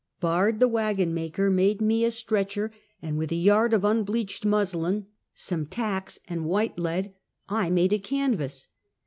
Bard, 0.19 0.59
the 0.59 0.67
wagon 0.67 1.13
maker, 1.13 1.51
made 1.51 1.79
me 1.79 2.03
a 2.03 2.09
stretcher, 2.09 2.73
and 3.03 3.19
with 3.19 3.31
a 3.31 3.35
yard 3.35 3.71
of 3.71 3.85
unbleached 3.85 4.43
muslin, 4.43 5.05
some 5.35 5.63
tacks 5.63 6.17
and 6.27 6.45
white 6.47 6.79
lead, 6.79 7.13
I 7.47 7.69
made 7.69 7.93
a 7.93 7.99
canvas. 7.99 8.67